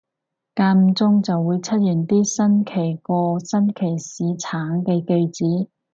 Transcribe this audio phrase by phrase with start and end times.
[0.55, 5.69] 間唔中就會出現啲新奇過新奇士橙嘅句子